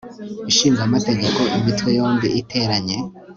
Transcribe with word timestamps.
ishinga 0.51 0.81
amategeko 0.87 1.41
imitwe 1.57 1.89
yombi 1.97 2.27
iteranye 2.41 2.97